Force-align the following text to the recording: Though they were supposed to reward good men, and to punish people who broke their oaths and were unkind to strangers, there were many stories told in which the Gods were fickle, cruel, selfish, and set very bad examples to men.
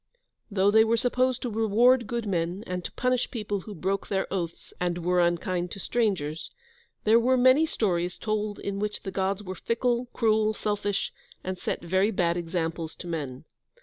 Though 0.49 0.71
they 0.71 0.83
were 0.83 0.97
supposed 0.97 1.43
to 1.43 1.49
reward 1.51 2.07
good 2.07 2.25
men, 2.25 2.63
and 2.65 2.83
to 2.83 2.91
punish 2.93 3.29
people 3.29 3.59
who 3.59 3.75
broke 3.75 4.07
their 4.07 4.25
oaths 4.33 4.73
and 4.79 4.97
were 5.05 5.19
unkind 5.21 5.69
to 5.73 5.79
strangers, 5.79 6.49
there 7.03 7.19
were 7.19 7.37
many 7.37 7.67
stories 7.67 8.17
told 8.17 8.57
in 8.57 8.79
which 8.79 9.03
the 9.03 9.11
Gods 9.11 9.43
were 9.43 9.53
fickle, 9.53 10.07
cruel, 10.11 10.55
selfish, 10.55 11.13
and 11.43 11.59
set 11.59 11.83
very 11.83 12.09
bad 12.09 12.35
examples 12.35 12.95
to 12.95 13.05
men. 13.05 13.45